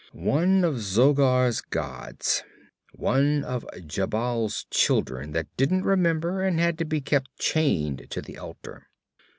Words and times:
'One 0.13 0.63
of 0.63 0.77
Zogar's 0.79 1.61
gods. 1.61 2.43
One 2.91 3.43
of 3.43 3.67
Jhebbal's 3.85 4.65
children 4.71 5.31
that 5.33 5.55
didn't 5.57 5.83
remember 5.83 6.41
and 6.41 6.59
had 6.59 6.79
to 6.79 6.85
be 6.85 7.01
kept 7.01 7.37
chained 7.37 8.09
to 8.09 8.19
the 8.19 8.39
altar. 8.39 8.87